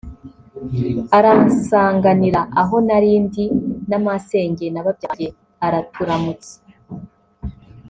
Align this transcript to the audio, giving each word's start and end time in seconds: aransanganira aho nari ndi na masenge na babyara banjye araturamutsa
aransanganira 1.17 2.41
aho 2.61 2.75
nari 2.87 3.11
ndi 3.25 3.45
na 3.89 3.97
masenge 4.05 4.65
na 4.69 4.81
babyara 4.85 5.09
banjye 5.11 5.27
araturamutsa 5.65 6.55